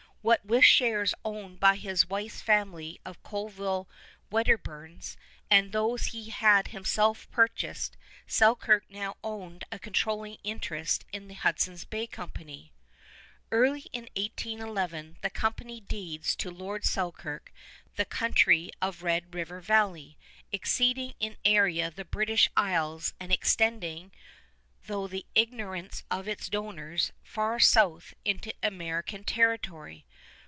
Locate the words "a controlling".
9.71-10.37